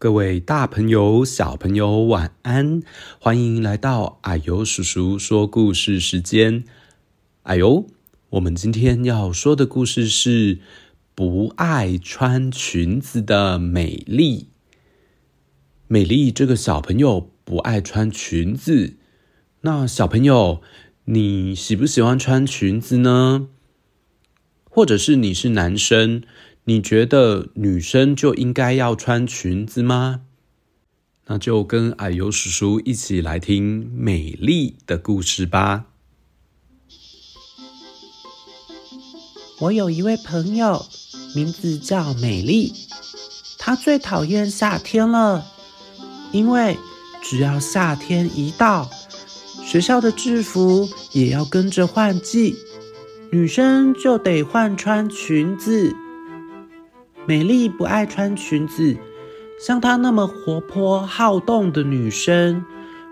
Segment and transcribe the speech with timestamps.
[0.00, 2.84] 各位大朋友、小朋友，晚安！
[3.18, 6.62] 欢迎来到啊呦叔叔说故事时间。
[7.42, 7.84] 啊呦，
[8.30, 10.60] 我们今天要说的故事是
[11.16, 14.50] 不爱穿裙子的美丽。
[15.88, 18.94] 美丽这个小朋友不爱穿裙子，
[19.62, 20.62] 那小朋友，
[21.06, 23.48] 你喜不喜欢穿裙子呢？
[24.62, 26.22] 或者是你是男生？
[26.68, 30.20] 你觉得女生就应该要穿裙子吗？
[31.28, 35.86] 那就跟矮油叔叔一起来听美丽的故事吧。
[39.60, 40.84] 我有一位朋友，
[41.34, 42.74] 名字叫美丽，
[43.58, 45.46] 她最讨厌夏天了，
[46.32, 46.76] 因为
[47.22, 48.90] 只要夏天一到，
[49.64, 52.54] 学校的制服也要跟着换季，
[53.32, 55.96] 女生就得换穿裙子。
[57.28, 58.96] 美丽不爱穿裙子，
[59.60, 62.64] 像她那么活泼好动的女生，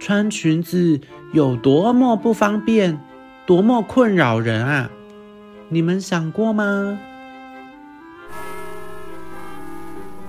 [0.00, 0.98] 穿裙子
[1.32, 2.98] 有多么不方便，
[3.46, 4.90] 多么困扰人啊！
[5.68, 6.98] 你们想过吗？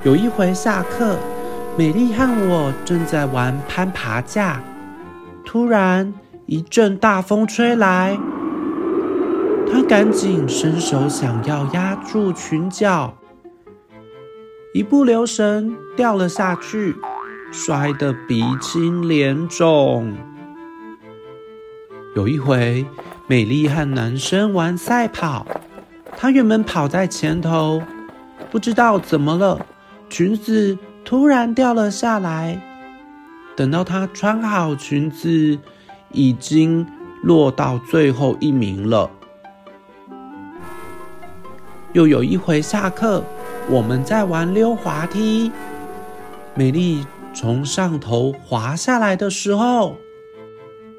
[0.04, 1.18] 有一回下课，
[1.76, 4.62] 美丽和我正在玩攀爬架，
[5.44, 6.14] 突然
[6.46, 8.16] 一阵大风吹来，
[9.74, 13.16] 她赶紧伸手想要压住裙角。
[14.74, 16.96] 一不留神掉了下去，
[17.52, 20.16] 摔得鼻青脸肿。
[22.16, 22.86] 有一回，
[23.28, 25.46] 美丽和男生玩赛跑，
[26.16, 27.82] 她原本跑在前头，
[28.50, 29.66] 不知道怎么了，
[30.10, 32.62] 裙子突然掉了下来。
[33.58, 35.60] 等到她穿好裙子，
[36.14, 36.88] 已经
[37.24, 39.12] 落到最后一名了。
[41.92, 43.22] 又有一回下课。
[43.72, 45.50] 我们在玩溜滑梯，
[46.56, 49.96] 美丽从上头滑下来的时候，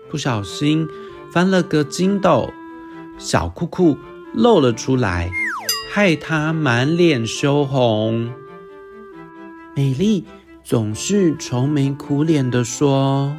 [0.09, 0.89] 不小心
[1.31, 2.51] 翻了个筋斗，
[3.19, 3.99] 小裤裤
[4.33, 5.31] 露了出来，
[5.93, 8.33] 害她满脸羞红。
[9.77, 10.25] 美丽
[10.65, 13.37] 总是愁眉苦脸的说：“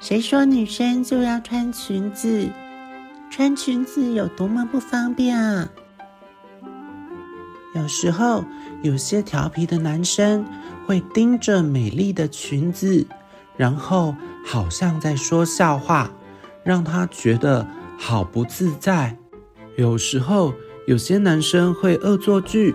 [0.00, 2.50] 谁说女生就要穿裙子？
[3.30, 5.68] 穿裙子有多么不方便啊！”
[7.76, 8.42] 有时候，
[8.82, 10.46] 有些调皮的男生
[10.86, 13.06] 会盯着美丽的裙子，
[13.54, 14.16] 然后
[14.46, 16.10] 好像在说笑话，
[16.64, 19.18] 让她觉得好不自在。
[19.76, 20.54] 有时候，
[20.86, 22.74] 有些男生会恶作剧，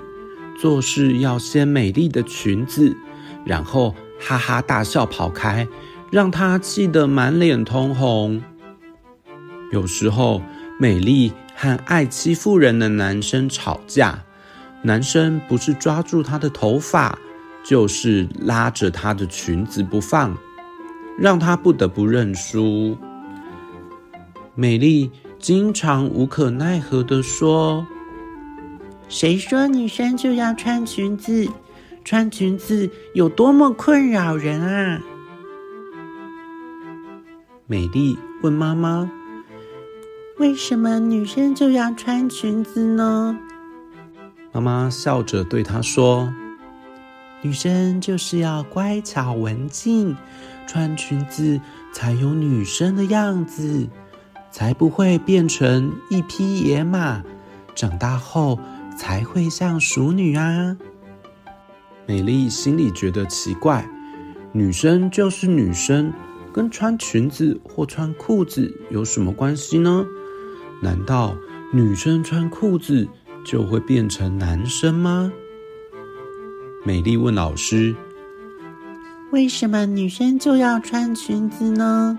[0.59, 2.95] 做事要掀美丽的裙子，
[3.43, 5.67] 然后哈哈大笑跑开，
[6.11, 8.39] 让她气得满脸通红。
[9.71, 10.43] 有时候，
[10.79, 14.23] 美丽和爱欺负人的男生吵架。
[14.83, 17.17] 男生不是抓住她的头发，
[17.63, 20.35] 就是拉着她的裙子不放，
[21.17, 22.97] 让她不得不认输。
[24.55, 27.85] 美丽经常无可奈何地说
[29.07, 31.47] ：“谁说女生就要穿裙子？
[32.03, 34.99] 穿裙子有多么困扰人啊！”
[37.67, 39.09] 美丽问妈妈
[40.39, 43.37] ：“为什么女生就要穿裙子呢？”
[44.53, 46.33] 妈妈笑着对她说
[47.41, 50.15] ：“女生就是要乖巧文静，
[50.67, 51.59] 穿裙子
[51.93, 53.87] 才有女生的样子，
[54.51, 57.23] 才不会变成一匹野马，
[57.73, 58.59] 长大后
[58.97, 60.77] 才会像淑女啊。”
[62.05, 63.89] 美丽心里觉得奇怪，
[64.51, 66.11] 女生就是女生，
[66.51, 70.05] 跟穿裙子或穿裤子有什么关系呢？
[70.81, 71.37] 难道
[71.71, 73.07] 女生穿裤子
[73.43, 75.31] 就会变成男生吗？
[76.83, 77.95] 美丽问老师
[79.31, 82.17] ：“为什么女生就要穿裙子呢？”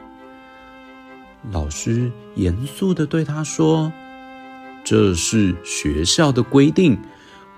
[1.50, 3.92] 老师严肃的对她说
[4.84, 6.96] ：“这是学校的规定，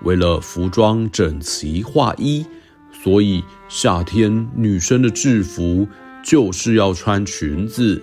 [0.01, 2.45] 为了服装整齐划一，
[2.91, 5.87] 所以夏天女生的制服
[6.23, 8.01] 就是要穿裙子。”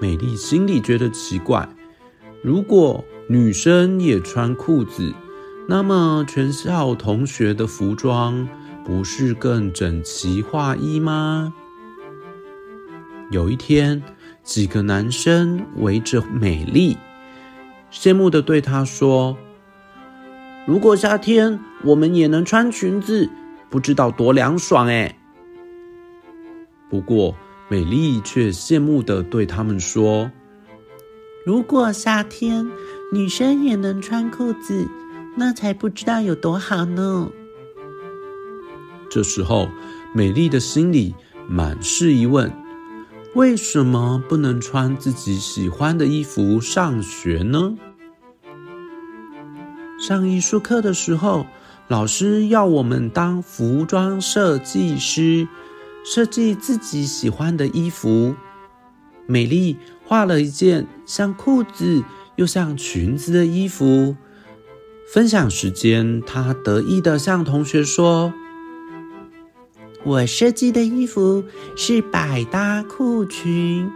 [0.00, 1.66] 美丽心里觉得奇怪，
[2.42, 3.02] 如果……
[3.28, 5.14] 女生也穿裤子，
[5.66, 8.46] 那么全校同学的服装
[8.84, 11.54] 不是更整齐划一吗？
[13.30, 14.02] 有一天，
[14.42, 16.98] 几个男生围着美丽，
[17.90, 19.36] 羡慕的对她说
[20.66, 23.30] ：“如果夏天我们也能穿裙子，
[23.70, 25.16] 不知道多凉爽哎！”
[26.90, 27.34] 不过，
[27.68, 30.30] 美丽却羡慕的对他们说
[31.44, 32.70] ：“如果夏天……”
[33.12, 34.88] 女生也能穿裤子，
[35.36, 37.28] 那才不知道有多好呢。
[39.10, 39.68] 这时候，
[40.14, 41.14] 美丽的心里
[41.46, 42.50] 满是疑问：
[43.34, 47.76] 为什么不能穿自己喜欢的衣服上学呢？
[49.98, 51.44] 上艺术课的时候，
[51.86, 55.46] 老师要我们当服装设计师，
[56.02, 58.34] 设计自己喜欢的衣服。
[59.26, 62.02] 美丽画了一件像裤子
[62.36, 64.16] 又像裙子的衣服。
[65.12, 68.32] 分享时间，他得意的向同学说
[70.04, 71.44] ：“我设计的衣服
[71.76, 73.90] 是百搭裤裙，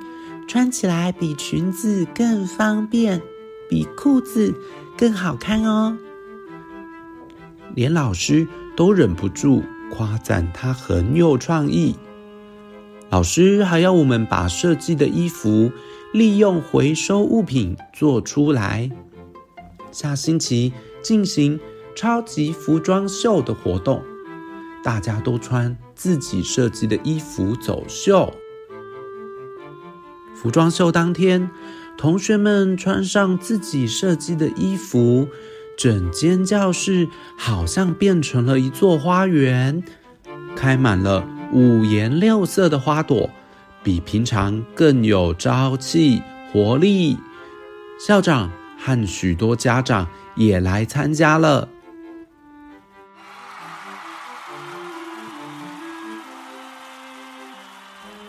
[0.46, 3.22] 穿起来比裙子更方便，
[3.70, 4.54] 比裤子
[4.96, 5.96] 更好看哦。”
[7.74, 11.96] 连老师都忍不住夸赞他很有创意。
[13.08, 15.70] 老师还要我们把设计的衣服
[16.16, 18.90] 利用回收物品做出来。
[19.92, 20.72] 下星期
[21.02, 21.60] 进行
[21.94, 24.02] 超级服装秀的活动，
[24.82, 28.32] 大家都穿自己设计的衣服走秀。
[30.34, 31.50] 服装秀当天，
[31.98, 35.28] 同学们穿上自己设计的衣服。
[35.76, 39.84] 整间教室好像变成了一座花园，
[40.56, 43.28] 开满了五颜六色的花朵，
[43.86, 47.16] 比平常更有朝气、活力。
[48.04, 51.68] 校长和许多家长也来参加了。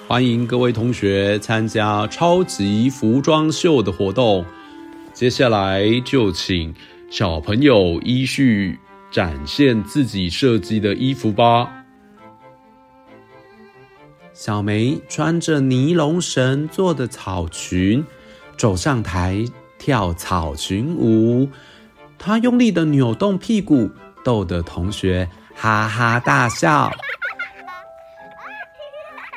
[0.08, 4.46] 欢迎各位同学参加超级服装秀的活动。
[5.12, 6.72] 接下来就请。
[7.10, 8.78] 小朋友依序
[9.10, 11.77] 展现自己设计的衣服吧。
[14.40, 18.06] 小梅穿着尼龙绳做的草裙，
[18.56, 19.44] 走上台
[19.80, 21.50] 跳草裙舞。
[22.20, 23.90] 她用力的扭动屁股，
[24.24, 26.92] 逗得同学哈哈大笑。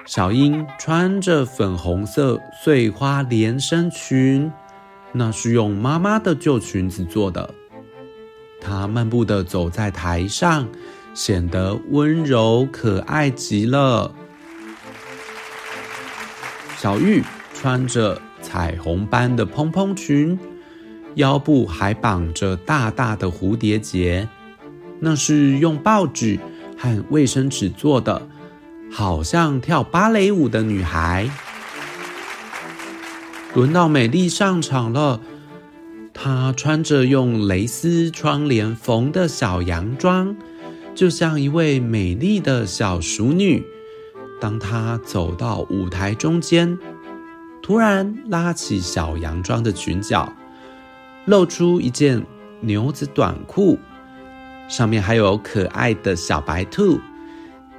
[0.05, 4.53] 小英穿着粉红色碎花连身裙，
[5.13, 7.49] 那是用妈妈的旧裙子做的。
[8.61, 10.69] 她漫步的走在台上，
[11.15, 14.13] 显得温柔可爱极了。
[16.81, 17.23] 小玉
[17.53, 20.39] 穿着彩虹般的蓬蓬裙，
[21.17, 24.27] 腰部还绑着大大的蝴蝶结，
[24.99, 26.39] 那是用报纸
[26.79, 28.27] 和卫生纸做的，
[28.91, 31.29] 好像跳芭蕾舞的女孩。
[33.55, 35.21] 轮到美丽上场了。
[36.15, 40.35] 她穿着用蕾丝窗帘缝的小洋装，
[40.95, 43.63] 就像一位美丽的小淑女。
[44.41, 46.79] 当他走到舞台中间，
[47.63, 50.33] 突然拉起小洋装的裙角，
[51.27, 52.25] 露出一件
[52.61, 53.79] 牛仔短裤，
[54.69, 56.99] 上面还有可爱的小白兔。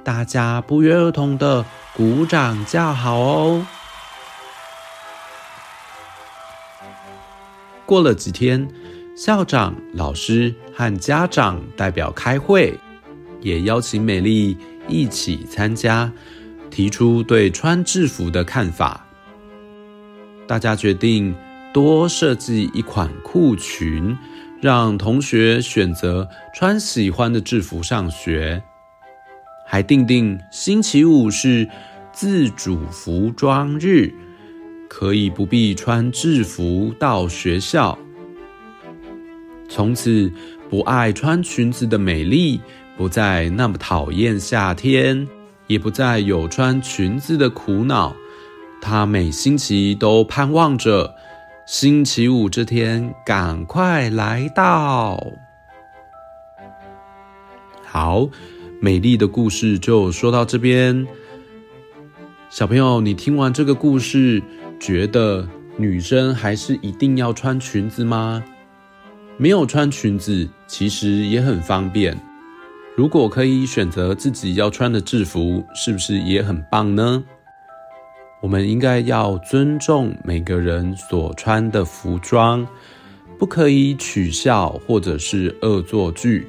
[0.04, 1.64] 大家不约而同的
[1.94, 3.66] 鼓掌叫好哦。
[7.84, 8.68] 过了几天，
[9.16, 12.78] 校长、老师和家长代表开会，
[13.40, 14.56] 也邀请美丽
[14.88, 16.10] 一起参加，
[16.72, 19.06] 提出对穿制服的看法。
[20.48, 21.32] 大家决定
[21.72, 24.16] 多设计一款裤裙，
[24.60, 28.60] 让同学选择穿喜欢的制服上学，
[29.66, 31.68] 还定定星期五是
[32.12, 34.12] 自主服装日。
[34.88, 37.98] 可以不必穿制服到学校。
[39.66, 40.30] 从此，
[40.68, 42.60] 不爱穿裙子的美丽
[42.94, 45.26] 不再那么讨厌夏天，
[45.72, 48.14] 也不再有穿裙子的苦恼。
[48.80, 51.14] 她每星期都盼望着
[51.66, 55.32] 星期五这天赶快来到。
[57.84, 58.28] 好，
[58.80, 61.06] 美丽的故事就说到这边。
[62.50, 64.42] 小朋友，你听完这个故事，
[64.78, 65.48] 觉得
[65.78, 68.42] 女生还是一定要穿裙子吗？
[69.38, 72.18] 没有穿裙子其实也很方便。
[72.94, 77.24] 如果可以选择自己要穿的制服，是不是也很棒呢？
[78.42, 82.66] 我们应该要尊重每个人所穿的服装，
[83.38, 86.46] 不可以取笑或者是恶作剧。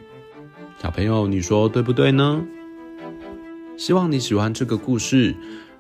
[0.82, 2.44] 小朋友，你说对不对呢？
[3.78, 5.34] 希望你喜欢这个故事。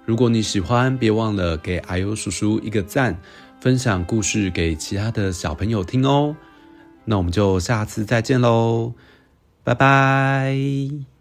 [0.05, 3.19] 如果你喜欢，别忘了给啊呦叔叔一个赞，
[3.59, 6.37] 分享故事给其他的小朋友听哦。
[7.03, 8.93] 那我们就下次再见喽，
[9.63, 11.12] 拜拜。